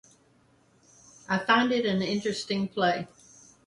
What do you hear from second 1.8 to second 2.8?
an interesting